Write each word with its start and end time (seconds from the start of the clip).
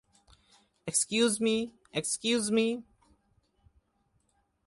Excuse me, 0.87 1.57
excuse me. 1.93 2.67